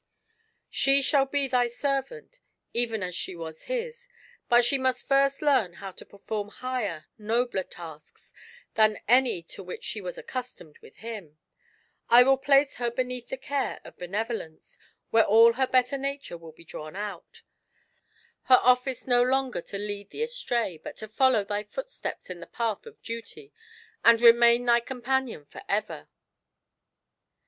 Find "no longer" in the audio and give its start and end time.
19.07-19.61